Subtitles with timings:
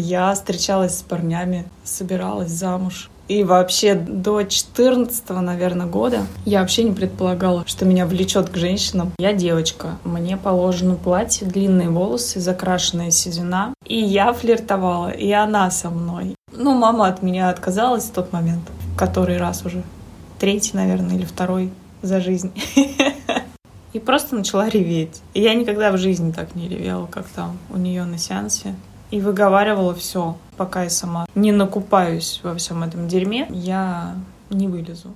[0.00, 3.10] Я встречалась с парнями, собиралась замуж.
[3.28, 9.12] И вообще до 14 наверное, года я вообще не предполагала, что меня влечет к женщинам.
[9.18, 13.74] Я девочка, мне положено платье, длинные волосы, закрашенная седина.
[13.86, 16.34] И я флиртовала, и она со мной.
[16.50, 18.62] Ну, мама от меня отказалась в тот момент,
[18.96, 19.82] который раз уже.
[20.38, 21.70] Третий, наверное, или второй
[22.00, 22.52] за жизнь.
[23.92, 25.20] И просто начала реветь.
[25.34, 28.74] Я никогда в жизни так не ревела, как там у нее на сеансе
[29.10, 34.14] и выговаривала все, пока я сама не накупаюсь во всем этом дерьме, я
[34.50, 35.14] не вылезу.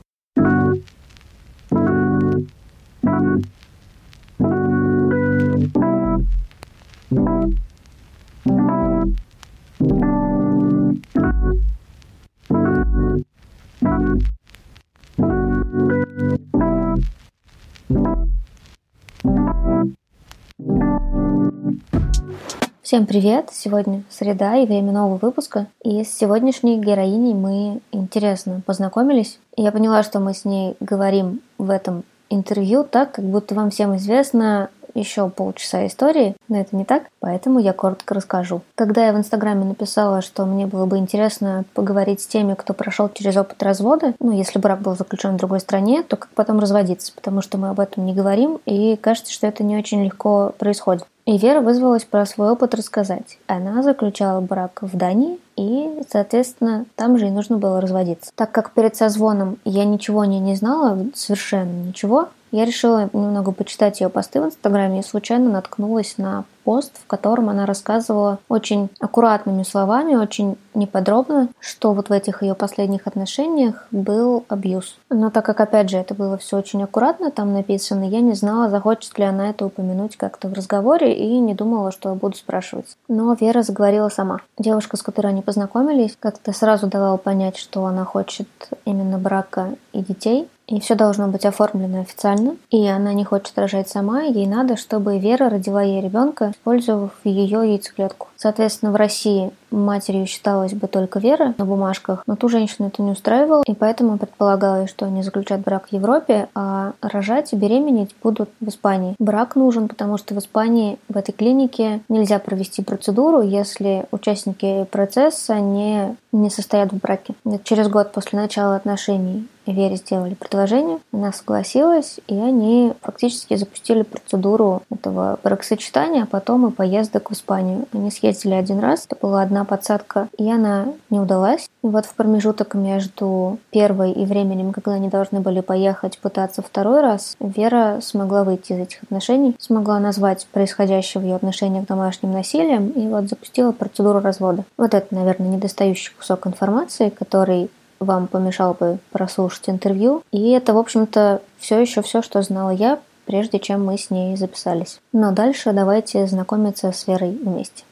[22.84, 23.48] Всем привет!
[23.51, 25.69] Сегодня среда и время нового выпуска.
[25.83, 29.39] И с сегодняшней героиней мы интересно познакомились.
[29.56, 33.97] Я поняла, что мы с ней говорим в этом интервью так, как будто вам всем
[33.97, 38.62] известно еще полчаса истории, но это не так, поэтому я коротко расскажу.
[38.75, 43.11] Когда я в Инстаграме написала, что мне было бы интересно поговорить с теми, кто прошел
[43.12, 47.12] через опыт развода, ну, если брак был заключен в другой стране, то как потом разводиться,
[47.14, 51.05] потому что мы об этом не говорим, и кажется, что это не очень легко происходит.
[51.27, 53.39] И Вера вызвалась про свой опыт рассказать.
[53.47, 58.31] Она заключала брак в Дании, и, соответственно, там же и нужно было разводиться.
[58.34, 64.00] Так как перед созвоном я ничего не, не знала, совершенно ничего, я решила немного почитать
[64.00, 69.64] ее посты в Инстаграме и случайно наткнулась на пост, в котором она рассказывала очень аккуратными
[69.64, 74.96] словами, очень неподробно, что вот в этих ее последних отношениях был абьюз.
[75.11, 78.70] Но так как, опять же, это было все очень аккуратно там написано, я не знала,
[78.70, 82.96] захочет ли она это упомянуть как-то в разговоре и не думала, что буду спрашивать.
[83.08, 84.41] Но Вера заговорила сама.
[84.58, 88.48] Девушка, с которой они познакомились, как-то сразу давала понять, что она хочет
[88.84, 92.57] именно брака и детей, и все должно быть оформлено официально.
[92.70, 97.70] И она не хочет рожать сама, ей надо, чтобы Вера родила ей ребенка, использовав ее
[97.70, 98.29] яйцеклетку.
[98.36, 103.11] Соответственно, в России матерью считалась бы только Вера на бумажках, но ту женщину это не
[103.11, 108.51] устраивало, и поэтому предполагалось, что они заключат брак в Европе, а рожать и беременеть будут
[108.61, 109.17] в Испании.
[109.19, 115.58] Брак нужен, потому что в Испании в этой клинике нельзя провести процедуру, если участники процесса
[115.61, 117.34] не, не состоят в браке.
[117.62, 124.83] Через год после начала отношений Вере сделали предложение, она согласилась, и они фактически запустили процедуру
[124.90, 127.86] этого бракосочетания, а потом и поездок в Испанию.
[127.92, 131.69] Они съездили один раз, это была одна подсадка, и она не удалась.
[131.82, 137.00] И вот в промежуток между первой и временем, когда они должны были поехать пытаться второй
[137.00, 142.88] раз, Вера смогла выйти из этих отношений, смогла назвать происходящее в ее отношениях домашним насилием
[142.90, 144.64] и вот запустила процедуру развода.
[144.76, 147.70] Вот это, наверное, недостающий кусок информации, который
[148.00, 150.23] вам помешал бы прослушать интервью.
[150.32, 154.35] И это, в общем-то, все еще все, что знала я, прежде чем мы с ней
[154.37, 155.00] записались.
[155.12, 157.85] Но дальше давайте знакомиться с Верой вместе.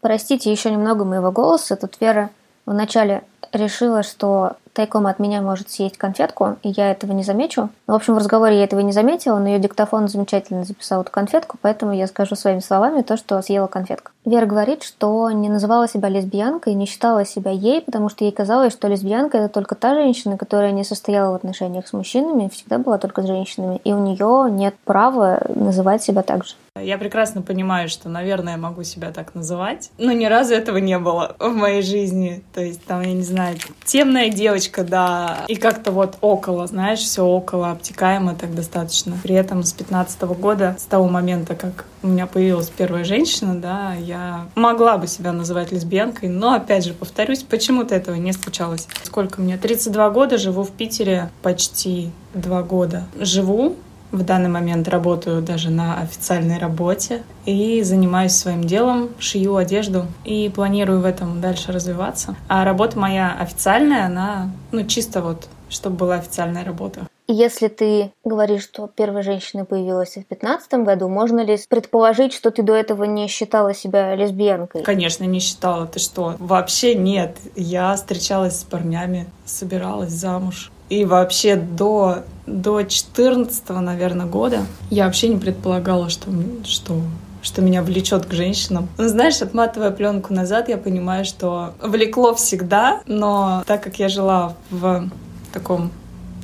[0.00, 1.74] Простите еще немного моего голоса.
[1.74, 2.30] Тут Вера
[2.66, 7.68] вначале решила, что тайком от меня может съесть конфетку, и я этого не замечу.
[7.86, 11.58] В общем, в разговоре я этого не заметила, но ее диктофон замечательно записал эту конфетку,
[11.60, 14.12] поэтому я скажу своими словами то, что съела конфетка.
[14.24, 18.72] Вера говорит, что не называла себя лесбиянкой, не считала себя ей, потому что ей казалось,
[18.72, 22.98] что лесбиянка это только та женщина, которая не состояла в отношениях с мужчинами, всегда была
[22.98, 26.54] только с женщинами, и у нее нет права называть себя так же.
[26.80, 31.36] Я прекрасно понимаю, что, наверное, могу себя так называть, но ни разу этого не было
[31.38, 32.42] в моей жизни.
[32.54, 37.24] То есть там, я не знаю, темная девочка, да, и как-то вот около, знаешь, все
[37.24, 39.16] около, обтекаемо так достаточно.
[39.22, 43.94] При этом с 15 года, с того момента, как у меня появилась первая женщина, да,
[43.94, 48.88] я могла бы себя называть лесбиянкой, но, опять же, повторюсь, почему-то этого не случалось.
[49.04, 49.56] Сколько мне?
[49.58, 53.04] 32 года, живу в Питере почти два года.
[53.20, 53.76] Живу
[54.12, 60.50] в данный момент работаю даже на официальной работе и занимаюсь своим делом, шью одежду и
[60.54, 62.36] планирую в этом дальше развиваться.
[62.48, 67.06] А работа моя официальная, она, ну, чисто вот, чтобы была официальная работа.
[67.28, 72.62] Если ты говоришь, что первая женщина появилась в 2015 году, можно ли предположить, что ты
[72.62, 74.82] до этого не считала себя лесбиянкой?
[74.82, 75.86] Конечно, не считала.
[75.86, 76.34] Ты что?
[76.38, 77.38] Вообще нет.
[77.54, 80.70] Я встречалась с парнями, собиралась замуж.
[80.92, 86.28] И вообще до, до 14 наверное, года я вообще не предполагала, что,
[86.64, 87.00] что
[87.40, 88.88] что меня влечет к женщинам.
[88.98, 94.54] Ну, знаешь, отматывая пленку назад, я понимаю, что влекло всегда, но так как я жила
[94.70, 95.08] в
[95.52, 95.90] таком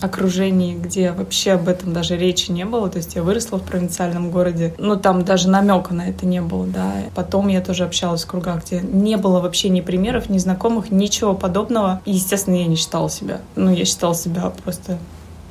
[0.01, 2.89] окружении, где вообще об этом даже речи не было.
[2.89, 6.67] То есть я выросла в провинциальном городе, но там даже намека на это не было,
[6.67, 6.93] да.
[7.15, 11.35] Потом я тоже общалась в кругах, где не было вообще ни примеров, ни знакомых, ничего
[11.35, 12.01] подобного.
[12.05, 13.41] И, естественно, я не считала себя.
[13.57, 14.99] Ну, я считала себя просто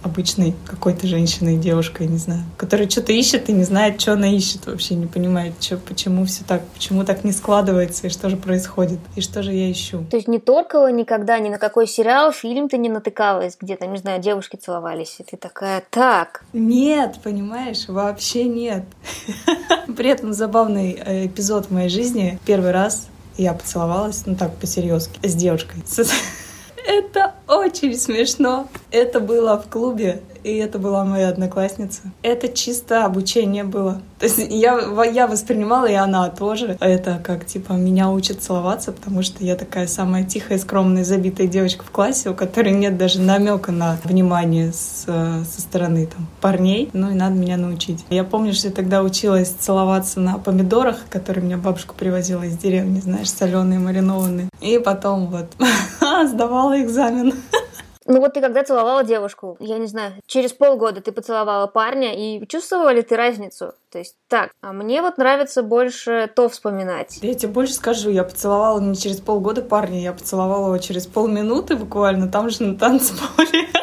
[0.03, 4.65] обычной какой-то женщиной, девушкой, не знаю, которая что-то ищет и не знает, что она ищет,
[4.65, 8.99] вообще не понимает, что, почему все так, почему так не складывается, и что же происходит,
[9.15, 10.05] и что же я ищу.
[10.09, 13.85] То есть не только никогда ни на какой сериал, фильм ты не натыкалась, где то
[13.87, 16.43] не знаю, девушки целовались, и ты такая, так.
[16.53, 18.83] Нет, понимаешь, вообще нет.
[19.97, 22.39] При этом забавный э, эпизод в моей жизни.
[22.45, 23.07] Первый раз
[23.37, 25.83] я поцеловалась, ну так, по-серьезки, с девушкой.
[26.87, 28.69] Это очень смешно.
[28.91, 32.01] Это было в клубе и это была моя одноклассница.
[32.21, 34.01] Это чисто обучение было.
[34.19, 36.77] То есть я, я воспринимала, и она тоже.
[36.79, 41.83] Это как, типа, меня учат целоваться, потому что я такая самая тихая, скромная, забитая девочка
[41.83, 46.89] в классе, у которой нет даже намека на внимание с, со стороны там, парней.
[46.93, 48.05] Ну и надо меня научить.
[48.09, 53.01] Я помню, что я тогда училась целоваться на помидорах, которые мне бабушка привозила из деревни,
[53.01, 54.49] знаешь, соленые, маринованные.
[54.61, 55.47] И потом вот
[56.25, 57.33] сдавала экзамен.
[58.09, 62.47] Ну вот ты когда целовала девушку, я не знаю, через полгода ты поцеловала парня, и
[62.47, 63.73] чувствовала ли ты разницу?
[63.91, 67.19] То есть так, а мне вот нравится больше то вспоминать.
[67.21, 71.75] Я тебе больше скажу, я поцеловала не через полгода парня, я поцеловала его через полминуты
[71.75, 73.67] буквально, там же на танцполе.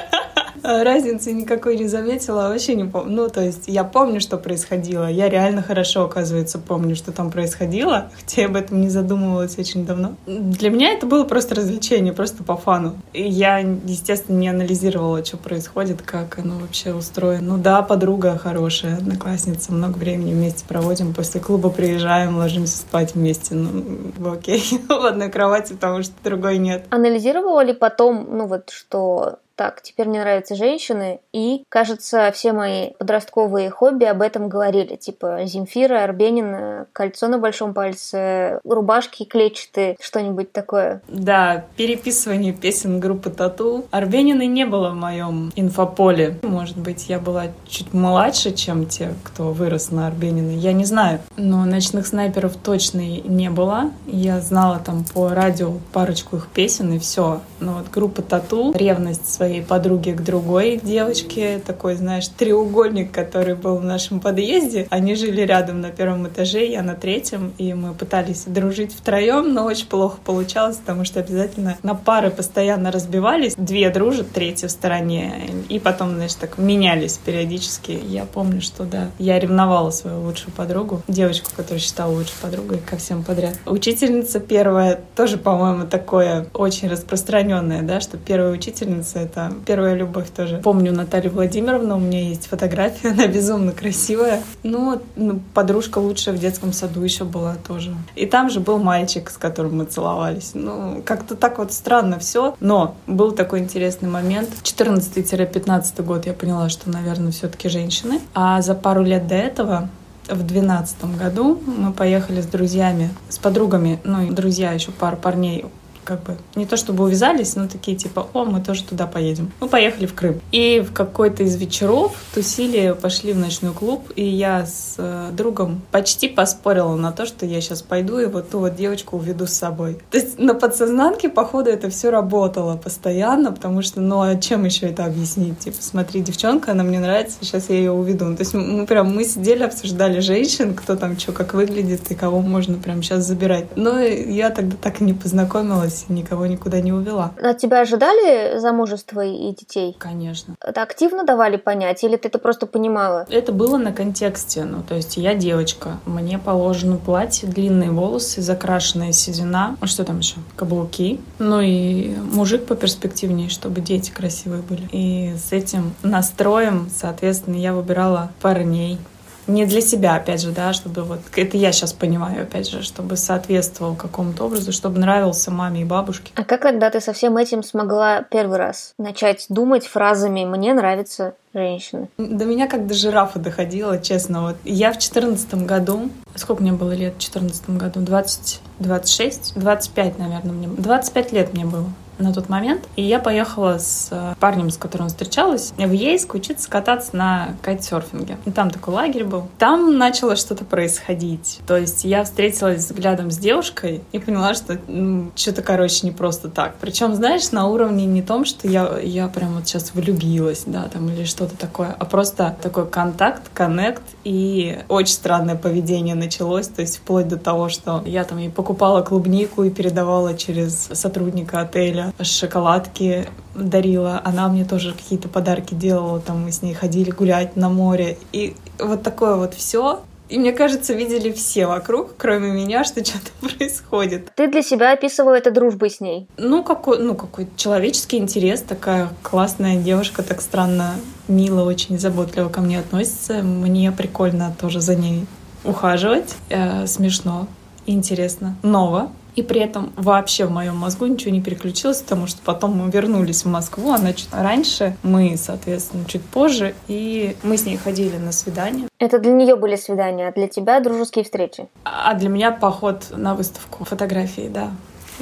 [0.84, 3.14] Разницы никакой не заметила, вообще не помню.
[3.14, 5.06] Ну, то есть я помню, что происходило.
[5.10, 9.84] Я реально хорошо, оказывается, помню, что там происходило, хотя я об этом не задумывалась очень
[9.84, 10.14] давно.
[10.26, 12.94] Для меня это было просто развлечение, просто по фану.
[13.12, 17.56] Я, естественно, не анализировала, что происходит, как оно вообще устроено.
[17.56, 21.12] Ну да, подруга хорошая, одноклассница, много времени вместе проводим.
[21.12, 23.54] После клуба приезжаем, ложимся спать вместе.
[23.54, 26.86] Ну, окей, в одной кровати, потому что другой нет.
[26.88, 32.90] Анализировала ли потом, ну вот, что так, теперь мне нравятся женщины, и, кажется, все мои
[32.98, 40.52] подростковые хобби об этом говорили, типа Земфира, Арбенина, кольцо на большом пальце, рубашки клетчатые, что-нибудь
[40.52, 41.02] такое.
[41.08, 43.86] Да, переписывание песен группы Тату.
[43.90, 46.38] Арбенины не было в моем инфополе.
[46.42, 51.20] Может быть, я была чуть младше, чем те, кто вырос на Арбенина, я не знаю.
[51.36, 53.90] Но ночных снайперов точно не было.
[54.06, 57.40] Я знала там по радио парочку их песен, и все.
[57.64, 63.76] Но вот группа Тату, ревность своей подруги к другой девочке, такой, знаешь, треугольник, который был
[63.76, 64.86] в нашем подъезде.
[64.90, 69.64] Они жили рядом на первом этаже, я на третьем, и мы пытались дружить втроем, но
[69.64, 73.54] очень плохо получалось, потому что обязательно на пары постоянно разбивались.
[73.56, 75.32] Две дружат, третья в стороне,
[75.70, 77.98] и потом, знаешь, так менялись периодически.
[78.06, 82.98] Я помню, что да, я ревновала свою лучшую подругу, девочку, которую считала лучшей подругой, ко
[82.98, 83.54] всем подряд.
[83.64, 90.60] Учительница первая тоже, по-моему, такое очень распространенное, да, что первая учительница— это первая любовь тоже.
[90.62, 94.42] Помню Наталью Владимировну, у меня есть фотография, она безумно красивая.
[94.62, 97.94] Ну, ну, подружка лучшая в детском саду еще была тоже.
[98.14, 100.52] И там же был мальчик, с которым мы целовались.
[100.54, 102.54] Ну, как-то так вот странно все.
[102.60, 104.48] Но был такой интересный момент.
[104.62, 108.20] 14-15 год я поняла, что, наверное, все-таки женщины.
[108.34, 109.88] А за пару лет до этого
[110.28, 115.66] в двенадцатом году мы поехали с друзьями, с подругами, ну и друзья еще пар парней
[116.04, 119.50] как бы не то чтобы увязались, но такие типа, о, мы тоже туда поедем.
[119.60, 120.40] Мы поехали в Крым.
[120.52, 125.82] И в какой-то из вечеров тусили, пошли в ночной клуб, и я с э, другом
[125.90, 129.52] почти поспорила на то, что я сейчас пойду и вот ту вот девочку уведу с
[129.52, 129.98] собой.
[130.10, 134.86] То есть на подсознанке, походу, это все работало постоянно, потому что, ну, а чем еще
[134.86, 135.58] это объяснить?
[135.60, 138.34] Типа, смотри, девчонка, она мне нравится, сейчас я ее уведу.
[138.34, 142.40] То есть мы прям, мы сидели, обсуждали женщин, кто там что, как выглядит и кого
[142.40, 143.76] можно прям сейчас забирать.
[143.76, 147.32] Но я тогда так и не познакомилась осталась, никого никуда не увела.
[147.40, 149.96] От тебя ожидали замужества и детей?
[149.98, 150.56] Конечно.
[150.60, 153.26] Это активно давали понять, или ты это просто понимала?
[153.30, 159.12] Это было на контексте, ну, то есть я девочка, мне положено платье, длинные волосы, закрашенная
[159.12, 160.36] седина, а что там еще?
[160.56, 161.20] Каблуки.
[161.38, 164.88] Ну и мужик по перспективнее, чтобы дети красивые были.
[164.92, 168.98] И с этим настроем, соответственно, я выбирала парней,
[169.46, 173.16] не для себя, опять же, да, чтобы вот, это я сейчас понимаю, опять же, чтобы
[173.16, 176.32] соответствовал какому-то образу, чтобы нравился маме и бабушке.
[176.34, 181.34] А как тогда ты со всем этим смогла первый раз начать думать фразами «мне нравится
[181.52, 182.08] женщина»?
[182.18, 184.42] До меня как до жирафа доходило, честно.
[184.42, 188.00] Вот я в четырнадцатом году, сколько мне было лет в четырнадцатом году?
[188.00, 190.68] 20, 26, 25, наверное, мне.
[190.68, 191.86] 25 лет мне было.
[192.18, 192.84] На тот момент.
[192.96, 198.38] И я поехала с э, парнем, с которым встречалась, в Ейск учиться кататься на кайтсерфинге.
[198.44, 199.48] И там такой лагерь был.
[199.58, 201.60] Там начало что-то происходить.
[201.66, 206.48] То есть я встретилась взглядом с девушкой и поняла, что ну, что-то, короче, не просто
[206.48, 206.74] так.
[206.80, 211.08] Причем, знаешь, на уровне не том, что я, я прям вот сейчас влюбилась, да, там
[211.10, 216.98] или что-то такое, а просто такой контакт, коннект и очень странное поведение началось, то есть
[216.98, 223.28] вплоть до того, что я там и покупала клубнику и передавала через сотрудника отеля шоколадки
[223.54, 228.18] дарила, она мне тоже какие-то подарки делала, там мы с ней ходили гулять на море,
[228.32, 230.00] и вот такое вот все.
[230.30, 234.30] И мне кажется, видели все вокруг, кроме меня, что что-то происходит.
[234.34, 236.26] Ты для себя описывала это дружбой с ней?
[236.38, 238.62] Ну, какой, ну, какой человеческий интерес.
[238.62, 240.94] Такая классная девушка, так странно,
[241.28, 243.42] мило, очень заботливо ко мне относится.
[243.42, 245.26] Мне прикольно тоже за ней
[245.62, 246.34] ухаживать.
[246.48, 247.46] Э, смешно,
[247.86, 249.10] интересно, ново.
[249.36, 253.44] И при этом вообще в моем мозгу ничего не переключилось, потому что потом мы вернулись
[253.44, 258.32] в Москву, она чуть раньше, мы, соответственно, чуть позже, и мы с ней ходили на
[258.32, 258.88] свидание.
[258.98, 261.68] Это для нее были свидания, а для тебя дружеские встречи?
[261.84, 264.70] А для меня поход на выставку фотографий, да.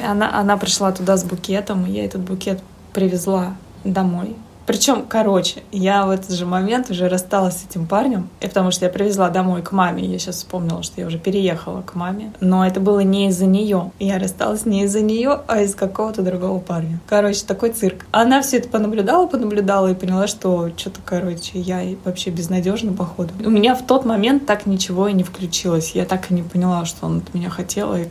[0.02, 2.60] Она, она пришла туда с букетом, и я этот букет
[2.92, 4.36] привезла домой.
[4.66, 8.84] Причем, короче, я в этот же момент уже рассталась с этим парнем, и потому что
[8.84, 10.04] я привезла домой к маме.
[10.04, 12.32] Я сейчас вспомнила, что я уже переехала к маме.
[12.40, 13.90] Но это было не из-за нее.
[13.98, 17.00] Я рассталась не из-за нее, а из какого-то другого парня.
[17.08, 18.06] Короче, такой цирк.
[18.10, 23.32] Она все это понаблюдала, понаблюдала и поняла, что что-то, короче, я вообще безнадежна, походу.
[23.44, 25.92] У меня в тот момент так ничего и не включилось.
[25.94, 27.94] Я так и не поняла, что он от меня хотел.
[27.94, 28.06] И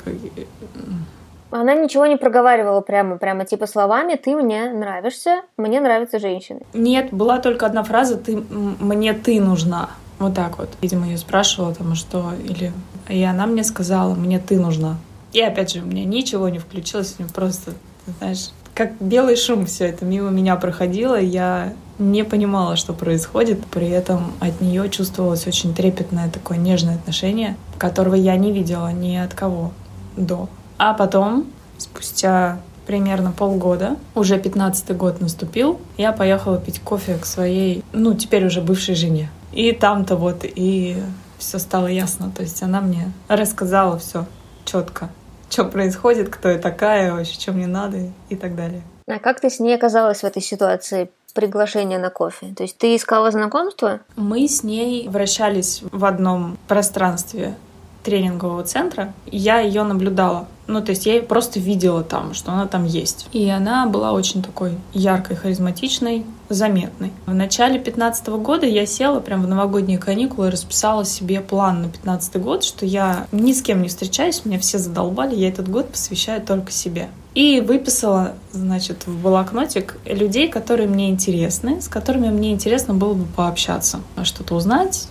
[1.51, 6.62] она ничего не проговаривала прямо, прямо типа словами «ты мне нравишься, мне нравятся женщины».
[6.74, 9.89] Нет, была только одна фраза «ты мне ты нужна».
[10.20, 10.70] Вот так вот.
[10.81, 12.72] Видимо, ее спрашивала там, что или...
[13.10, 14.98] И она мне сказала «мне ты нужна».
[15.34, 17.72] И опять же, у меня ничего не включилось, мне просто,
[18.20, 23.89] знаешь, как белый шум все это мимо меня проходило, я не понимала, что происходит, при
[23.89, 29.34] этом от нее чувствовалось очень трепетное такое нежное отношение, которого я не видела ни от
[29.34, 29.72] кого
[30.17, 30.50] до.
[30.84, 31.46] А потом,
[31.78, 32.58] спустя
[32.88, 38.62] примерно полгода, уже пятнадцатый год наступил, я поехала пить кофе к своей, ну, теперь уже
[38.62, 39.30] бывшей жене.
[39.52, 40.98] И там-то вот и
[41.38, 42.32] все стало ясно.
[42.36, 44.26] То есть она мне рассказала все
[44.66, 45.10] четко,
[45.52, 48.82] что происходит, кто я такая, вообще, что мне надо и так далее.
[49.08, 51.12] А как ты с ней оказалась в этой ситуации?
[51.34, 52.54] приглашение на кофе?
[52.58, 54.02] То есть ты искала знакомство?
[54.18, 57.56] Мы с ней вращались в одном пространстве
[58.03, 60.48] тренингового центра, я ее наблюдала.
[60.67, 63.27] Ну, то есть я просто видела там, что она там есть.
[63.34, 67.12] И она была очень такой яркой, харизматичной, заметной.
[67.25, 71.89] В начале 15 года я села прям в новогодние каникулы и расписала себе план на
[71.89, 75.89] 15 год, что я ни с кем не встречаюсь, меня все задолбали, я этот год
[75.89, 77.10] посвящаю только себе.
[77.34, 83.25] И выписала, значит, в блокнотик людей, которые мне интересны, с которыми мне интересно было бы
[83.25, 85.08] пообщаться, что-то узнать,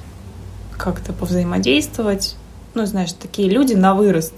[0.76, 2.36] как-то повзаимодействовать,
[2.74, 4.34] ну, знаешь, такие люди на вырост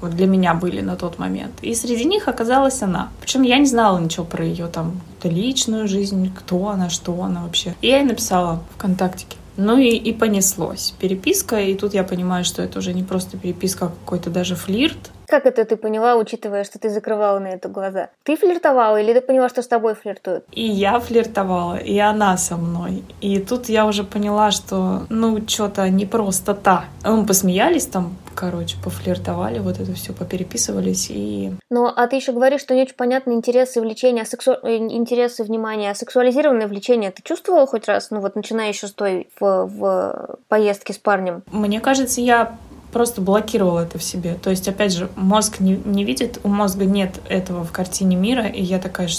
[0.00, 1.52] вот для меня были на тот момент.
[1.62, 3.10] И среди них оказалась она.
[3.20, 7.74] Причем я не знала ничего про ее там личную жизнь, кто она, что она вообще.
[7.80, 9.36] И я ей написала ВКонтактике.
[9.56, 10.94] Ну и, и понеслось.
[10.98, 15.10] Переписка, и тут я понимаю, что это уже не просто переписка, а какой-то даже флирт.
[15.28, 18.10] Как это ты поняла, учитывая, что ты закрывала на это глаза?
[18.22, 20.44] Ты флиртовала или ты поняла, что с тобой флиртуют?
[20.52, 23.04] И я флиртовала, и она со мной.
[23.20, 26.84] И тут я уже поняла, что, ну, что-то не просто так.
[27.04, 31.52] Мы посмеялись там, короче, пофлиртовали, вот это все попереписывались и...
[31.70, 34.52] Ну, а ты еще говоришь, что не очень понятны интересы влечения, сексу...
[34.62, 37.10] Э, интересы внимания, сексуализированное влечение.
[37.10, 41.42] Ты чувствовала хоть раз, ну вот начиная еще с той в, в поездке с парнем?
[41.50, 42.56] Мне кажется, я
[42.96, 44.38] просто блокировал это в себе.
[44.42, 48.46] То есть, опять же, мозг не, не видит, у мозга нет этого в картине мира,
[48.46, 49.10] и я такая,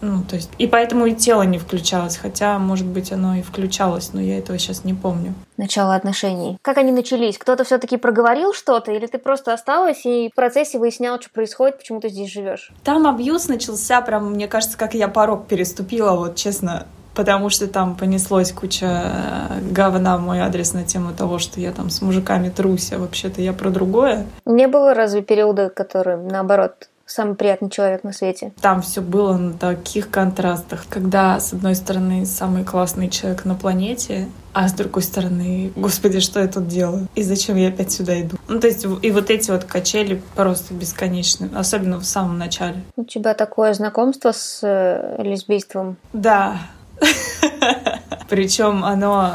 [0.00, 4.12] ну, то есть, и поэтому и тело не включалось, хотя, может быть, оно и включалось,
[4.12, 5.34] но я этого сейчас не помню.
[5.56, 6.58] Начало отношений.
[6.62, 7.38] Как они начались?
[7.38, 12.00] Кто-то все-таки проговорил что-то, или ты просто осталась и в процессе выяснял, что происходит, почему
[12.00, 12.72] ты здесь живешь?
[12.82, 17.96] Там абьюз начался, прям, мне кажется, как я порог переступила, вот честно, потому что там
[17.96, 22.48] понеслось куча э, говна в мой адрес на тему того, что я там с мужиками
[22.48, 24.26] трусь, а вообще-то я про другое.
[24.44, 28.52] Не было разве периода, который, наоборот, самый приятный человек на свете.
[28.60, 34.28] Там все было на таких контрастах, когда, с одной стороны, самый классный человек на планете,
[34.54, 37.08] а с другой стороны, господи, что я тут делаю?
[37.14, 38.36] И зачем я опять сюда иду?
[38.48, 42.82] Ну, то есть, и вот эти вот качели просто бесконечны, особенно в самом начале.
[42.96, 45.96] У тебя такое знакомство с э, лесбийством?
[46.12, 46.58] Да,
[48.28, 49.34] Причем оно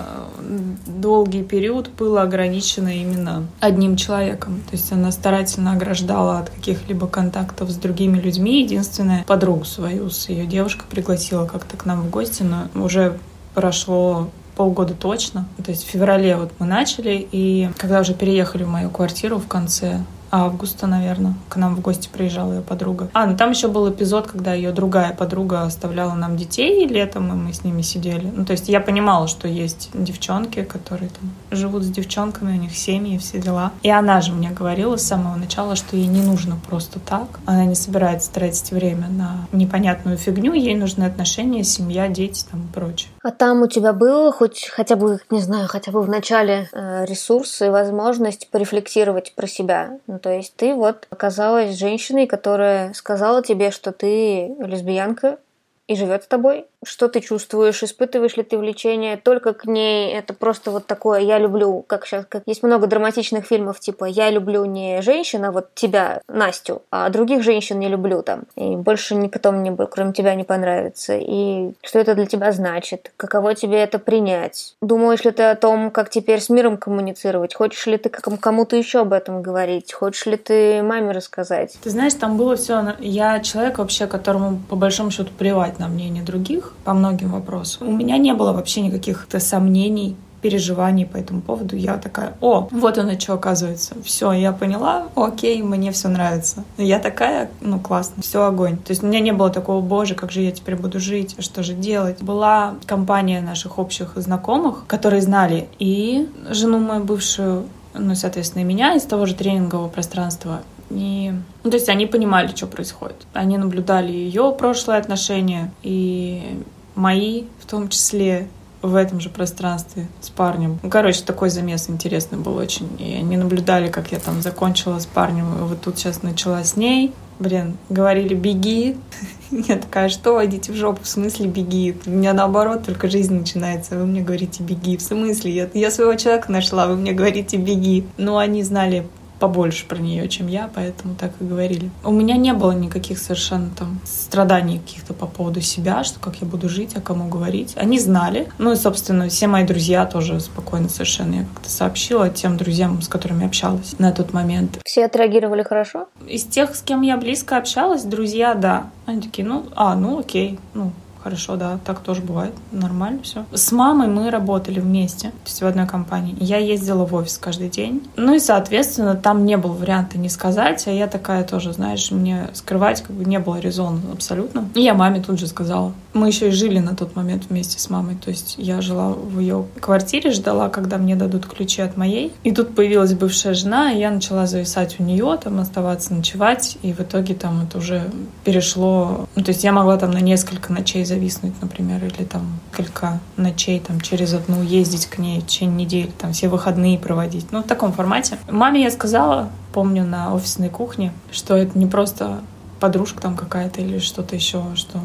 [0.87, 4.61] долгий период было ограничено именно одним человеком.
[4.69, 8.63] То есть она старательно ограждала от каких-либо контактов с другими людьми.
[8.63, 13.17] Единственное, подругу свою с ее девушкой пригласила как-то к нам в гости, но уже
[13.53, 15.47] прошло полгода точно.
[15.63, 19.47] То есть в феврале вот мы начали, и когда уже переехали в мою квартиру в
[19.47, 21.33] конце августа, наверное.
[21.49, 23.09] К нам в гости приезжала ее подруга.
[23.13, 27.35] А, ну там еще был эпизод, когда ее другая подруга оставляла нам детей летом, и
[27.35, 28.31] мы с ними сидели.
[28.33, 32.75] Ну, то есть я понимала, что есть девчонки, которые там живут с девчонками, у них
[32.75, 33.71] семьи, все дела.
[33.83, 37.39] И она же мне говорила с самого начала, что ей не нужно просто так.
[37.45, 42.73] Она не собирается тратить время на непонятную фигню, ей нужны отношения, семья, дети там и
[42.73, 43.09] прочее.
[43.23, 47.05] А там у тебя было хоть хотя бы, не знаю, хотя бы в начале э,
[47.05, 49.99] ресурсы возможность порефлексировать про себя?
[50.17, 55.37] Ну, то есть ты вот оказалась женщиной, которая сказала тебе, что ты лесбиянка
[55.85, 60.33] и живет с тобой, что ты чувствуешь, испытываешь ли ты влечение только к ней, это
[60.33, 64.65] просто вот такое «я люблю», как сейчас, как есть много драматичных фильмов, типа «я люблю
[64.65, 69.75] не женщина, вот тебя, Настю, а других женщин не люблю там, и больше никто мне,
[69.89, 75.23] кроме тебя, не понравится», и что это для тебя значит, каково тебе это принять, думаешь
[75.23, 79.13] ли ты о том, как теперь с миром коммуницировать, хочешь ли ты кому-то еще об
[79.13, 81.77] этом говорить, хочешь ли ты маме рассказать?
[81.83, 86.23] Ты знаешь, там было все, я человек вообще, которому по большому счету плевать на мнение
[86.23, 87.89] других, по многим вопросам.
[87.89, 91.75] У меня не было вообще никаких сомнений переживаний по этому поводу.
[91.75, 93.95] Я такая, о, вот оно что оказывается.
[94.03, 96.63] Все, я поняла, окей, мне все нравится.
[96.77, 98.77] Я такая, ну классно, все огонь.
[98.77, 101.63] То есть у меня не было такого, боже, как же я теперь буду жить, что
[101.63, 102.21] же делать.
[102.21, 108.95] Была компания наших общих знакомых, которые знали и жену мою бывшую, ну, соответственно, и меня
[108.95, 113.27] из того же тренингового пространства, и, ну, то есть они понимали, что происходит.
[113.33, 116.61] Они наблюдали ее прошлые отношения и
[116.95, 118.47] мои в том числе
[118.81, 120.79] в этом же пространстве с парнем.
[120.83, 122.89] Ну, короче, такой замес интересный был очень.
[122.99, 126.75] И они наблюдали, как я там закончила с парнем, и вот тут сейчас начала с
[126.75, 127.13] ней.
[127.39, 128.97] Блин, говорили «беги».
[129.51, 131.95] Я такая, что, идите в жопу, в смысле беги?
[132.07, 134.97] У меня наоборот, только жизнь начинается, вы мне говорите «беги».
[134.97, 135.51] В смысле?
[135.51, 138.05] Я, я своего человека нашла, вы мне говорите «беги».
[138.17, 139.07] Но они знали
[139.39, 141.89] побольше про нее, чем я, поэтому так и говорили.
[142.03, 146.47] У меня не было никаких совершенно там страданий каких-то по поводу себя, что как я
[146.47, 147.73] буду жить, о кому говорить.
[147.75, 148.47] Они знали.
[148.57, 151.35] Ну и, собственно, все мои друзья тоже спокойно совершенно.
[151.35, 154.79] Я как-то сообщила тем друзьям, с которыми общалась на тот момент.
[154.83, 156.07] Все отреагировали хорошо?
[156.27, 158.89] Из тех, с кем я близко общалась, друзья, да.
[159.05, 160.91] Они такие, ну, а, ну окей, ну,
[161.27, 162.53] Хорошо, да, так тоже бывает.
[162.71, 163.43] Нормально все.
[163.51, 166.37] С мамой мы работали вместе, то есть в одной компании.
[166.39, 168.01] Я ездила в офис каждый день.
[168.15, 172.47] Ну и, соответственно, там не было варианта не сказать, а я такая тоже, знаешь, мне
[172.53, 174.69] скрывать как бы не было резона абсолютно.
[174.73, 175.91] И я маме тут же сказала.
[176.13, 178.15] Мы еще и жили на тот момент вместе с мамой.
[178.15, 182.33] То есть я жила в ее квартире, ждала, когда мне дадут ключи от моей.
[182.45, 186.77] И тут появилась бывшая жена, и я начала зависать у нее, там оставаться ночевать.
[186.81, 188.09] И в итоге там это уже
[188.45, 189.27] перешло...
[189.35, 193.79] Ну, то есть я могла там на несколько ночей зависнуть, например, или там несколько ночей
[193.79, 197.51] там через одну ездить к ней в течение недели, там все выходные проводить.
[197.51, 198.37] Ну, в таком формате.
[198.49, 202.41] Маме я сказала, помню, на офисной кухне, что это не просто
[202.79, 204.99] подружка там какая-то или что-то еще, что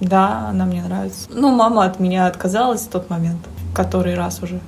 [0.00, 1.28] да, она мне нравится.
[1.30, 3.40] Ну, мама от меня отказалась в тот момент,
[3.74, 4.60] который раз уже.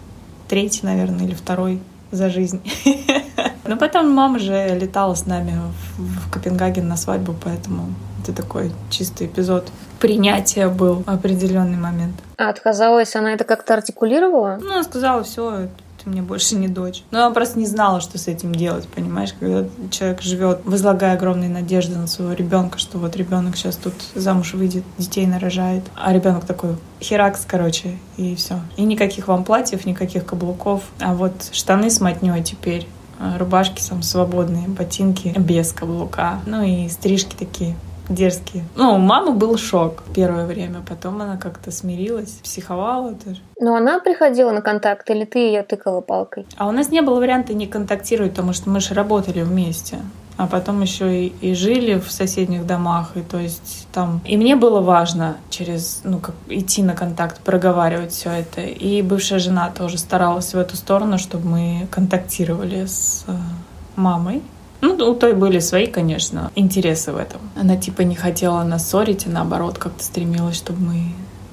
[0.49, 2.61] Третий, наверное, или второй за жизнь.
[3.67, 5.61] Но потом мама же летала с нами
[5.99, 7.89] в Копенгаген на свадьбу, поэтому
[8.23, 12.17] это такой чистый эпизод принятия был определенный момент.
[12.37, 14.59] А отказалась она это как-то артикулировала?
[14.61, 15.69] Ну, она сказала, все,
[16.03, 17.03] ты мне больше не дочь.
[17.11, 19.35] Но она просто не знала, что с этим делать, понимаешь?
[19.39, 24.55] Когда человек живет, возлагая огромные надежды на своего ребенка, что вот ребенок сейчас тут замуж
[24.55, 28.61] выйдет, детей нарожает, а ребенок такой херакс, короче, и все.
[28.77, 32.87] И никаких вам платьев, никаких каблуков, а вот штаны с мотней теперь
[33.21, 37.75] а рубашки там свободные, ботинки без каблука, ну и стрижки такие
[38.09, 38.65] дерзкие.
[38.77, 43.41] Ну, у мамы был шок первое время, потом она как-то смирилась, психовала тоже.
[43.61, 46.47] Но она приходила на контакт, или ты ее тыкала палкой?
[46.57, 49.99] А у нас не было варианта не контактировать, потому что мы же работали вместе
[50.39, 54.21] а потом еще и, и жили в соседних домах, и то есть там...
[54.25, 58.61] И мне было важно через, ну, как идти на контакт, проговаривать все это.
[58.61, 63.33] И бывшая жена тоже старалась в эту сторону, чтобы мы контактировали с э,
[63.97, 64.43] мамой.
[64.81, 67.41] Ну, у той были свои, конечно, интересы в этом.
[67.57, 71.03] Она типа не хотела нас ссорить, а наоборот как-то стремилась, чтобы мы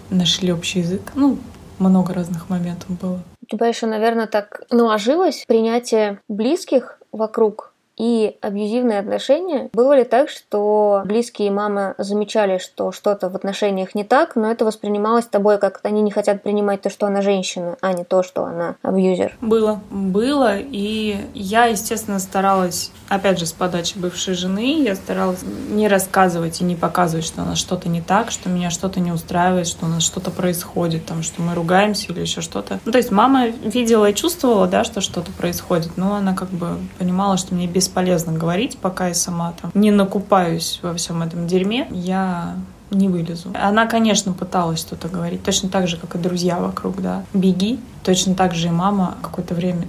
[0.10, 1.02] нашли общий язык.
[1.16, 1.38] Ну,
[1.80, 3.22] много разных моментов было.
[3.42, 9.70] У тебя еще, наверное, так наложилось принятие близких вокруг и абьюзивные отношения.
[9.96, 15.26] Ли так, что близкие мамы замечали, что что-то в отношениях не так, но это воспринималось
[15.26, 18.76] тобой, как они не хотят принимать то, что она женщина, а не то, что она
[18.82, 19.38] абьюзер?
[19.40, 19.80] Было.
[19.90, 26.60] Было, и я, естественно, старалась, опять же, с подачи бывшей жены, я старалась не рассказывать
[26.62, 29.86] и не показывать, что у нас что-то не так, что меня что-то не устраивает, что
[29.86, 32.80] у нас что-то происходит, там, что мы ругаемся или еще что-то.
[32.84, 36.80] Ну, то есть мама видела и чувствовала, да, что что-то происходит, но она как бы
[36.98, 41.88] понимала, что мне бесполезно говорить, пока я сама там не накупаюсь во всем этом дерьме.
[41.92, 42.56] Я
[42.92, 43.52] не вылезу.
[43.54, 47.24] Она, конечно, пыталась что-то говорить, точно так же, как и друзья вокруг, да.
[47.34, 47.80] Беги.
[48.04, 49.88] Точно так же и мама какое-то время.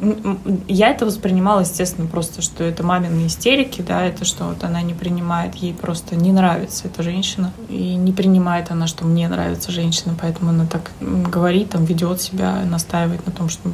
[0.66, 4.94] Я это воспринимала, естественно, просто, что это мамины истерики, да, это что вот она не
[4.94, 7.52] принимает, ей просто не нравится эта женщина.
[7.68, 12.62] И не принимает она, что мне нравится женщина, поэтому она так говорит, там, ведет себя,
[12.64, 13.70] настаивает на том, что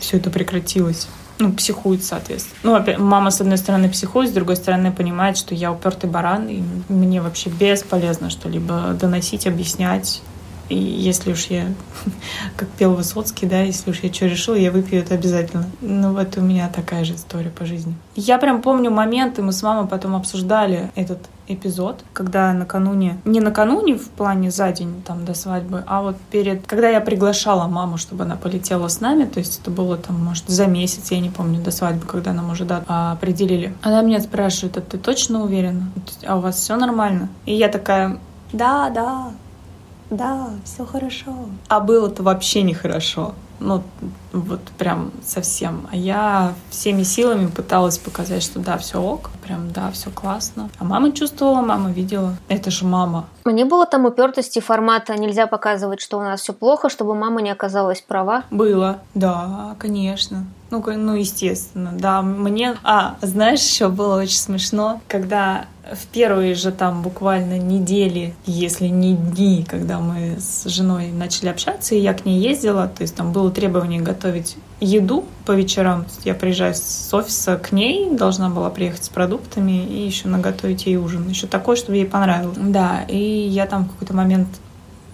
[0.00, 1.06] все это прекратилось
[1.38, 2.56] ну, психует, соответственно.
[2.62, 6.48] Ну, опять, мама, с одной стороны, психует, с другой стороны, понимает, что я упертый баран,
[6.48, 10.22] и мне вообще бесполезно что-либо доносить, объяснять.
[10.68, 11.66] Если уж я,
[12.56, 15.66] как пел Высоцкий, да, если уж я что решила, я выпью это обязательно.
[15.80, 17.94] Ну вот у меня такая же история по жизни.
[18.16, 23.94] Я прям помню моменты, мы с мамой потом обсуждали этот эпизод, когда накануне, не накануне
[23.94, 28.24] в плане за день там до свадьбы, а вот перед, когда я приглашала маму, чтобы
[28.24, 31.60] она полетела с нами, то есть это было там, может, за месяц, я не помню,
[31.62, 33.74] до свадьбы, когда нам уже дату определили.
[33.82, 35.90] Она меня спрашивает, а ты точно уверена?
[36.26, 37.28] А у вас все нормально?
[37.46, 38.18] И я такая,
[38.52, 39.32] да, да,
[40.10, 41.34] да, все хорошо.
[41.68, 43.34] А было-то вообще нехорошо.
[43.60, 43.82] Ну,
[44.32, 45.88] вот прям совсем.
[45.90, 50.70] А я всеми силами пыталась показать, что да, все ок, прям да, все классно.
[50.78, 52.36] А мама чувствовала, мама видела.
[52.48, 53.26] Это же мама.
[53.44, 57.50] Мне было там упертости формата нельзя показывать, что у нас все плохо, чтобы мама не
[57.50, 58.44] оказалась права.
[58.50, 60.44] Было, да, конечно.
[60.70, 62.20] Ну, ну, естественно, да.
[62.20, 62.76] Мне...
[62.84, 69.16] А, знаешь, еще было очень смешно, когда в первые же там буквально недели, если не
[69.16, 73.32] дни, когда мы с женой начали общаться, и я к ней ездила, то есть там
[73.32, 76.06] было требование готовить еду по вечерам.
[76.24, 80.96] Я приезжаю с офиса к ней, должна была приехать с продуктами и еще наготовить ей
[80.96, 81.28] ужин.
[81.28, 82.58] Еще такой, чтобы ей понравилось.
[82.60, 84.48] Да, и я там в какой-то момент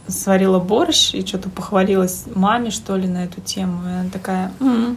[0.08, 3.82] сварила борщ и что-то похвалилась маме, что ли, на эту тему.
[3.86, 4.96] И она такая, м-м,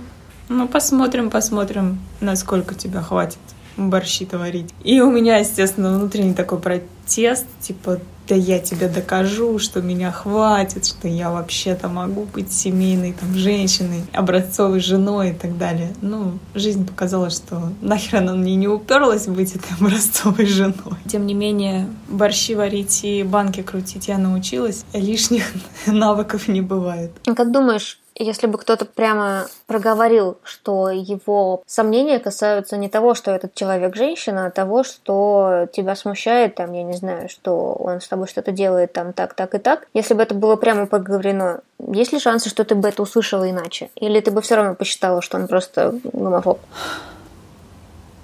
[0.50, 3.40] ну посмотрим, посмотрим, насколько тебя хватит
[3.76, 4.74] борщи-то варить.
[4.84, 10.86] И у меня, естественно, внутренний такой протест, типа, да я тебе докажу, что меня хватит,
[10.86, 15.94] что я вообще-то могу быть семейной там женщиной, образцовой женой и так далее.
[16.02, 20.98] Ну, жизнь показала, что нахер она мне не уперлась быть этой образцовой женой.
[21.08, 24.84] Тем не менее, борщи варить и банки крутить я научилась.
[24.94, 25.44] Лишних
[25.86, 27.12] навыков не бывает.
[27.28, 33.32] А как думаешь, если бы кто-то прямо проговорил, что его сомнения касаются не того, что
[33.32, 38.08] этот человек женщина, а того, что тебя смущает, там, я не знаю, что он с
[38.08, 39.88] тобой что-то делает там так, так и так.
[39.94, 43.90] Если бы это было прямо проговорено, есть ли шансы, что ты бы это услышала иначе?
[43.96, 46.60] Или ты бы все равно посчитала, что он просто гомофоб?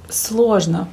[0.10, 0.88] Сложно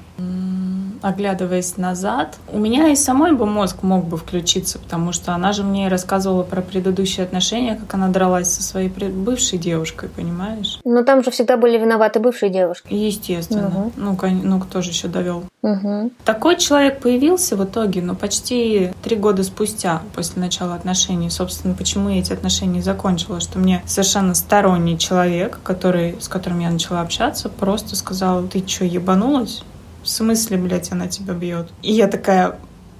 [1.03, 5.63] оглядываясь назад, у меня и самой бы мозг мог бы включиться, потому что она же
[5.63, 10.81] мне рассказывала про предыдущие отношения, как она дралась со своей бывшей девушкой, понимаешь?
[10.85, 12.93] Но там же всегда были виноваты бывшие девушки.
[12.93, 13.69] Естественно.
[13.69, 13.93] Угу.
[13.97, 15.45] Ну, ну, кто же еще довел?
[15.63, 16.13] Угу.
[16.25, 21.31] Такой человек появился в итоге, но почти три года спустя, после начала отношений.
[21.31, 23.41] Собственно, почему я эти отношения закончила?
[23.41, 28.85] Что мне совершенно сторонний человек, который, с которым я начала общаться, просто сказал, ты что,
[28.85, 29.63] ебанулась?
[30.11, 31.71] Смысле, блядь, она тебя бьет?
[31.83, 32.59] И я такая,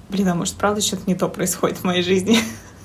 [0.09, 2.39] блин, а может, правда что-то не то происходит в моей жизни?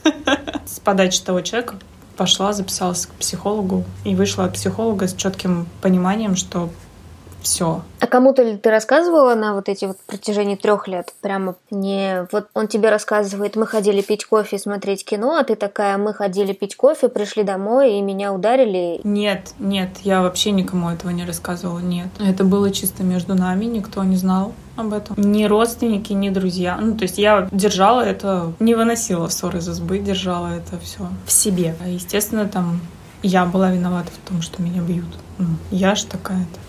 [0.66, 1.76] С подачи того человека
[2.16, 6.70] пошла, записалась к психологу и вышла от психолога с четким пониманием, что
[7.46, 7.82] все.
[8.00, 11.14] А кому-то ли ты рассказывала на вот эти вот протяжении трех лет?
[11.20, 15.96] Прямо не вот он тебе рассказывает, мы ходили пить кофе, смотреть кино, а ты такая,
[15.96, 19.00] мы ходили пить кофе, пришли домой и меня ударили.
[19.04, 22.08] Нет, нет, я вообще никому этого не рассказывала, нет.
[22.18, 25.14] Это было чисто между нами, никто не знал об этом.
[25.16, 26.76] Ни родственники, ни друзья.
[26.80, 31.32] Ну, то есть я держала это, не выносила ссоры из избы, держала это все в
[31.32, 31.76] себе.
[31.86, 32.80] Естественно, там
[33.22, 35.06] я была виновата в том, что меня бьют.
[35.38, 36.65] Ну, я ж такая-то.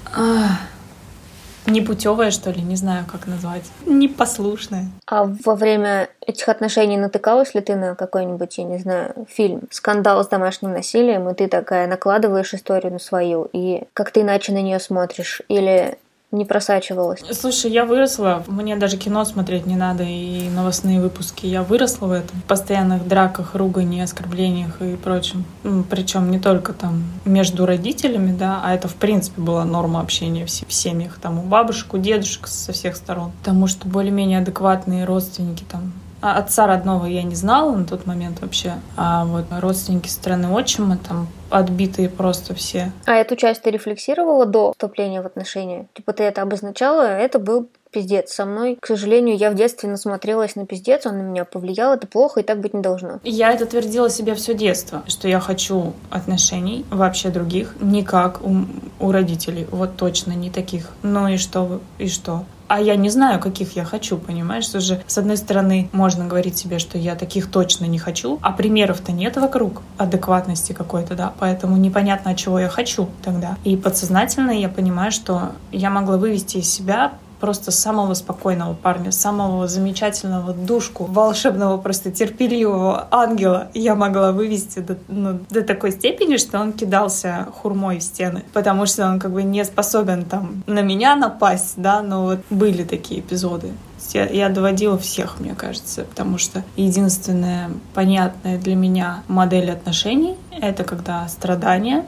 [1.67, 3.63] Непутевая, что ли, не знаю, как назвать.
[3.85, 4.85] Непослушная.
[5.05, 10.23] А во время этих отношений натыкалась ли ты на какой-нибудь, я не знаю, фильм «Скандал
[10.23, 14.61] с домашним насилием», и ты такая накладываешь историю на свою, и как ты иначе на
[14.61, 15.41] нее смотришь?
[15.49, 15.97] Или
[16.31, 17.23] не просачивалось?
[17.31, 21.45] Слушай, я выросла, мне даже кино смотреть не надо и новостные выпуски.
[21.45, 22.39] Я выросла в этом.
[22.41, 25.45] В постоянных драках, ругани, оскорблениях и прочем.
[25.89, 30.49] Причем не только там между родителями, да, а это в принципе была норма общения в
[30.49, 31.19] семьях.
[31.21, 33.31] Там у бабушек, у дедушек со всех сторон.
[33.39, 38.73] Потому что более-менее адекватные родственники там отца родного я не знала на тот момент вообще.
[38.95, 42.91] А вот родственники стороны отчима там отбитые просто все.
[43.05, 45.87] А эту часть ты рефлексировала до вступления в отношения?
[45.93, 48.31] Типа ты это обозначала, это был пиздец.
[48.33, 52.05] Со мной, к сожалению, я в детстве насмотрелась на пиздец, он на меня повлиял, это
[52.05, 53.19] плохо и так быть не должно.
[53.23, 58.65] Я это твердила себе все детство, что я хочу отношений вообще других, не как у,
[58.99, 60.89] у родителей, вот точно не таких.
[61.01, 62.43] Ну и что, и что?
[62.67, 64.65] А я не знаю, каких я хочу, понимаешь?
[64.65, 68.51] Что же, с одной стороны, можно говорить себе, что я таких точно не хочу, а
[68.51, 73.57] примеров-то нет вокруг адекватности какой-то, да, поэтому непонятно, чего я хочу тогда.
[73.63, 79.67] И подсознательно я понимаю, что я могла вывести из себя просто самого спокойного парня, самого
[79.67, 86.59] замечательного душку, волшебного, просто терпеливого ангела я могла вывести до, ну, до такой степени, что
[86.59, 91.15] он кидался хурмой в стены, потому что он как бы не способен там на меня
[91.15, 93.71] напасть, да, но вот были такие эпизоды.
[94.13, 100.83] Я, я доводила всех, мне кажется, потому что единственная понятная для меня модель отношений— это
[100.83, 102.05] когда страдания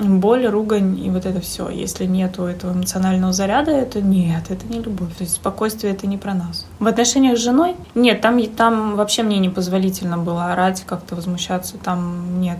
[0.00, 1.68] боль, ругань и вот это все.
[1.68, 5.14] Если нету этого эмоционального заряда, это нет, это не любовь.
[5.16, 6.66] То есть спокойствие это не про нас.
[6.78, 12.40] В отношениях с женой нет, там, там вообще мне непозволительно было орать, как-то возмущаться, там
[12.40, 12.58] нет.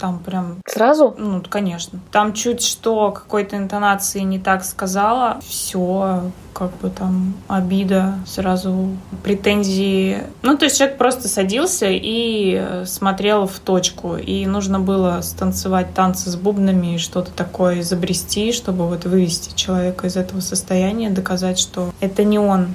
[0.00, 0.56] Там прям...
[0.66, 1.14] Сразу?
[1.18, 2.00] Ну, конечно.
[2.10, 10.22] Там чуть что какой-то интонации не так сказала, все, как бы там обида, сразу претензии.
[10.40, 16.30] Ну, то есть человек просто садился и смотрел в точку, и нужно было станцевать танцы
[16.30, 21.90] с бубнами и что-то такое изобрести, чтобы вот вывести человека из этого состояния, доказать, что
[22.00, 22.68] это не он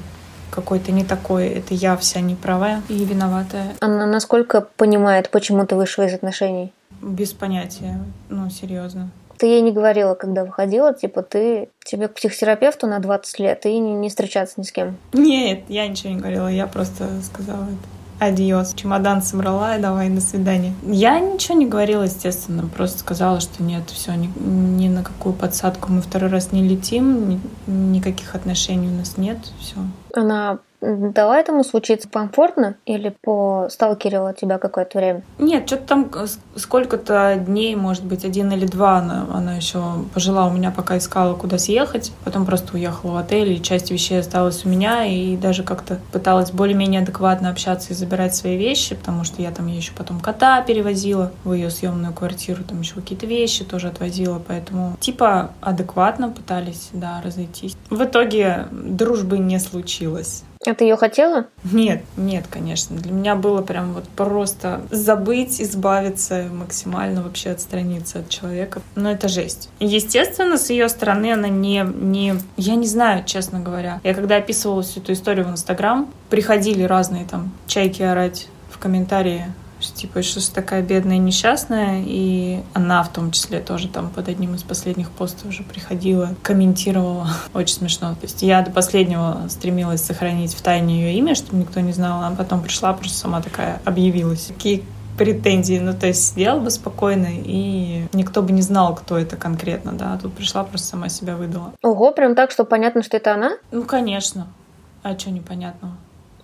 [0.51, 3.73] какой-то не такой, это я вся неправая и виноватая.
[3.81, 6.71] Она насколько понимает, почему ты вышла из отношений?
[7.05, 9.11] Без понятия, ну, серьезно.
[9.37, 13.77] Ты ей не говорила, когда выходила, типа, ты тебе к психотерапевту на 20 лет и
[13.77, 14.97] не, не встречаться ни с кем?
[15.13, 18.27] Нет, я ничего не говорила, я просто сказала это.
[18.27, 18.73] Адиос.
[18.73, 20.73] Чемодан собрала и давай, до свидания.
[20.83, 22.67] Я ничего не говорила, естественно.
[22.67, 27.29] Просто сказала, что нет, все, ни, ни на какую подсадку мы второй раз не летим,
[27.29, 29.75] ни, никаких отношений у нас нет, все.
[30.15, 35.23] Она дала этому случиться комфортно или посталкерила тебя какое-то время?
[35.39, 36.11] Нет, что-то там
[36.55, 39.81] сколько-то дней, может быть, один или два она, она еще
[40.13, 42.11] пожила у меня, пока искала, куда съехать.
[42.23, 46.51] Потом просто уехала в отель, и часть вещей осталась у меня, и даже как-то пыталась
[46.51, 51.31] более-менее адекватно общаться и забирать свои вещи, потому что я там еще потом кота перевозила
[51.43, 57.21] в ее съемную квартиру, там еще какие-то вещи тоже отвозила, поэтому типа адекватно пытались, да,
[57.23, 57.75] разойтись.
[57.89, 60.43] В итоге дружбы не случилось.
[60.67, 61.47] А ты ее хотела?
[61.63, 62.97] Нет, нет, конечно.
[62.97, 68.81] Для меня было прям вот просто забыть, избавиться, максимально вообще отстраниться от человека.
[68.95, 69.69] Но это жесть.
[69.79, 72.35] Естественно, с ее стороны она не, не...
[72.57, 73.99] Я не знаю, честно говоря.
[74.03, 79.45] Я когда описывала всю эту историю в Инстаграм, приходили разные там чайки орать в комментарии
[79.95, 84.55] типа, что такая бедная и несчастная, и она в том числе тоже там под одним
[84.55, 87.27] из последних постов уже приходила, комментировала.
[87.53, 88.11] Очень смешно.
[88.15, 92.23] То есть я до последнего стремилась сохранить в тайне ее имя, чтобы никто не знал,
[92.23, 94.47] а потом пришла, просто сама такая объявилась.
[94.47, 94.83] Какие
[95.17, 99.93] претензии, ну, то есть сидела бы спокойно, и никто бы не знал, кто это конкретно,
[99.93, 101.73] да, а тут пришла, просто сама себя выдала.
[101.81, 103.51] Ого, прям так, что понятно, что это она?
[103.71, 104.47] Ну, конечно.
[105.03, 105.95] А что непонятного?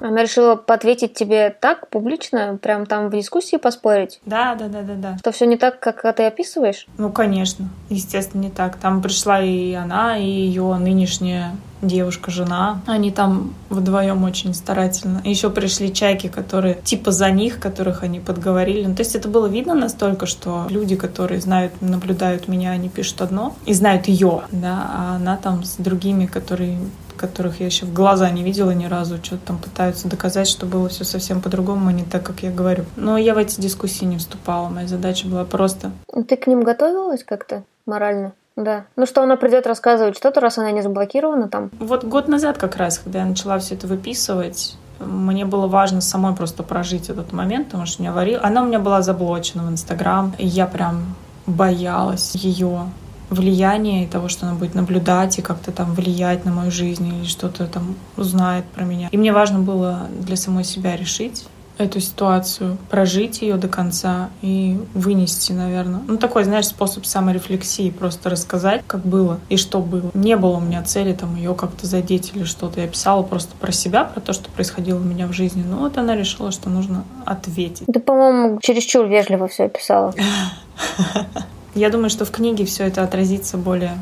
[0.01, 4.19] Она решила ответить тебе так, публично, прям там в дискуссии поспорить?
[4.25, 5.17] Да, да, да, да, да.
[5.19, 6.87] Что все не так, как ты описываешь?
[6.97, 7.69] Ну, конечно.
[7.89, 8.77] Естественно, не так.
[8.77, 12.81] Там пришла и она, и ее нынешняя девушка, жена.
[12.85, 15.21] Они там вдвоем очень старательно.
[15.23, 18.85] Еще пришли чайки, которые типа за них, которых они подговорили.
[18.85, 23.21] Ну, то есть это было видно настолько, что люди, которые знают, наблюдают меня, они пишут
[23.21, 26.77] одно и знают ее, да, а она там с другими, которые
[27.15, 30.89] которых я еще в глаза не видела ни разу, что-то там пытаются доказать, что было
[30.89, 32.85] все совсем по-другому, а не так, как я говорю.
[32.95, 34.69] Но я в эти дискуссии не вступала.
[34.69, 35.91] Моя задача была просто...
[36.27, 38.33] Ты к ним готовилась как-то морально?
[38.55, 38.85] Да.
[38.95, 41.71] Ну что она придет рассказывать что-то, раз она не заблокирована там?
[41.79, 46.35] Вот год назад как раз, когда я начала все это выписывать, мне было важно самой
[46.35, 48.39] просто прожить этот момент, потому что меня варил.
[48.43, 51.15] Она у меня была заблочена в Инстаграм, и я прям
[51.47, 52.89] боялась ее
[53.31, 57.25] влияние и того, что она будет наблюдать и как-то там влиять на мою жизнь или
[57.25, 59.07] что-то там узнает про меня.
[59.11, 61.45] И мне важно было для самой себя решить,
[61.77, 66.01] эту ситуацию, прожить ее до конца и вынести, наверное.
[66.07, 70.11] Ну, такой, знаешь, способ саморефлексии, просто рассказать, как было и что было.
[70.13, 72.81] Не было у меня цели там ее как-то задеть или что-то.
[72.81, 75.63] Я писала просто про себя, про то, что происходило у меня в жизни.
[75.67, 77.87] Ну, вот она решила, что нужно ответить.
[77.91, 80.13] Ты, по-моему, чересчур вежливо все описала.
[81.75, 83.97] Я думаю, что в книге все это отразится более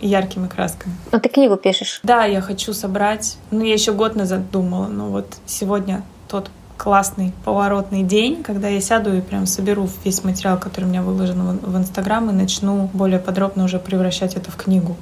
[0.00, 0.94] яркими красками.
[1.10, 2.00] А ты книгу пишешь?
[2.02, 3.36] Да, я хочу собрать.
[3.50, 8.80] Ну, я еще год назад думала, но вот сегодня тот классный поворотный день, когда я
[8.80, 13.18] сяду и прям соберу весь материал, который у меня выложен в Инстаграм, и начну более
[13.18, 14.96] подробно уже превращать это в книгу.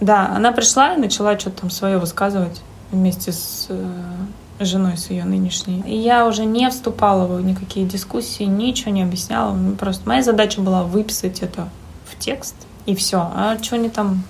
[0.00, 3.86] Да, она пришла и начала что-то там свое высказывать вместе с э,
[4.60, 5.82] женой с ее нынешней.
[5.86, 9.56] И я уже не вступала в никакие дискуссии, ничего не объясняла.
[9.78, 11.68] Просто моя задача была выписать это
[12.06, 12.54] в текст,
[12.86, 13.30] и все.
[13.34, 14.22] А что они там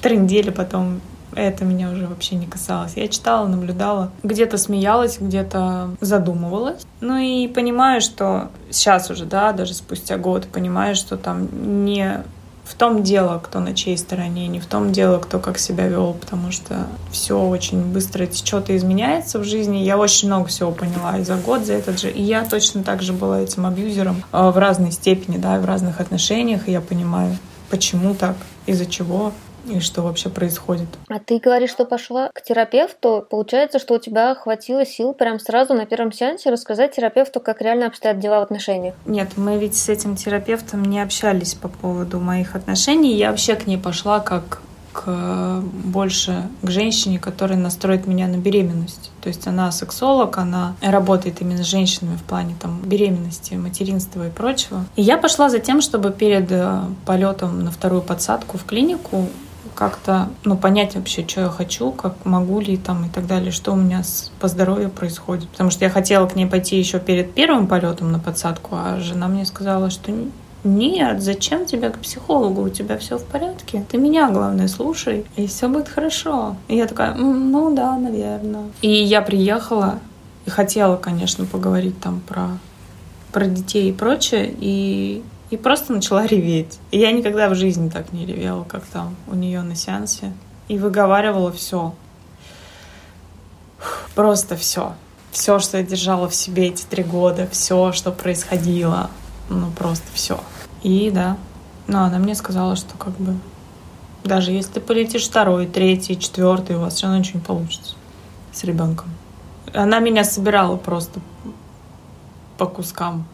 [0.00, 1.00] трындели потом,
[1.34, 2.96] это меня уже вообще не касалось.
[2.96, 6.86] Я читала, наблюдала, где-то смеялась, где-то задумывалась.
[7.00, 12.22] Ну и понимаю, что сейчас уже, да, даже спустя год, понимаю, что там не
[12.66, 16.14] в том дело, кто на чьей стороне, не в том дело, кто как себя вел,
[16.14, 19.78] потому что все очень быстро течет и изменяется в жизни.
[19.78, 22.10] Я очень много всего поняла и за год, за этот же.
[22.10, 26.00] И я точно так же была этим абьюзером э, в разной степени, да, в разных
[26.00, 26.68] отношениях.
[26.68, 27.36] И я понимаю,
[27.70, 28.34] почему так,
[28.66, 29.32] из-за чего
[29.68, 30.88] и что вообще происходит.
[31.08, 33.26] А ты говоришь, что пошла к терапевту.
[33.28, 37.86] Получается, что у тебя хватило сил прям сразу на первом сеансе рассказать терапевту, как реально
[37.86, 38.94] обстоят дела в отношениях?
[39.06, 43.14] Нет, мы ведь с этим терапевтом не общались по поводу моих отношений.
[43.14, 44.60] Я вообще к ней пошла как
[44.96, 49.10] к, больше к женщине, которая настроит меня на беременность.
[49.20, 54.30] То есть она сексолог, она работает именно с женщинами в плане там, беременности, материнства и
[54.30, 54.84] прочего.
[54.96, 59.28] И я пошла за тем, чтобы перед э, полетом на вторую подсадку в клинику
[59.76, 63.72] как-то ну, понять вообще, что я хочу, как могу ли там и так далее, что
[63.72, 65.48] у меня с, по здоровью происходит.
[65.50, 69.28] Потому что я хотела к ней пойти еще перед первым полетом на подсадку, а жена
[69.28, 70.12] мне сказала, что
[70.64, 72.62] нет, зачем тебе к психологу?
[72.62, 73.84] У тебя все в порядке.
[73.88, 76.56] Ты меня, главное, слушай, и все будет хорошо.
[76.66, 78.64] И я такая, ну да, наверное.
[78.80, 80.00] И я приехала
[80.44, 82.58] и хотела, конечно, поговорить там про,
[83.30, 84.52] про детей и прочее.
[84.58, 86.78] И и просто начала реветь.
[86.90, 90.32] И я никогда в жизни так не ревела, как там у нее на сеансе.
[90.68, 91.94] И выговаривала все.
[94.14, 94.94] Просто все.
[95.30, 99.10] Все, что я держала в себе эти три года, все, что происходило.
[99.48, 100.40] Ну, просто все.
[100.82, 101.36] И да.
[101.86, 103.36] Но она мне сказала, что как бы
[104.24, 107.94] даже если ты полетишь второй, третий, четвертый, у вас все равно ничего не получится
[108.52, 109.08] с ребенком.
[109.72, 111.20] Она меня собирала просто
[112.58, 113.26] по кускам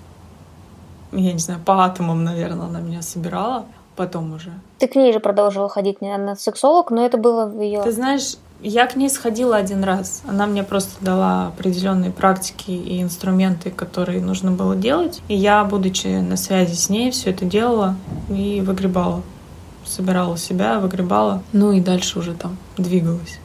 [1.12, 4.52] я не знаю, по атомам, наверное, она меня собирала потом уже.
[4.78, 7.82] Ты к ней же продолжила ходить, не она сексолог, но это было в ее...
[7.82, 10.22] Ты знаешь, я к ней сходила один раз.
[10.26, 15.20] Она мне просто дала определенные практики и инструменты, которые нужно было делать.
[15.28, 17.96] И я, будучи на связи с ней, все это делала
[18.30, 19.22] и выгребала.
[19.84, 21.42] Собирала себя, выгребала.
[21.52, 23.40] Ну и дальше уже там двигалась.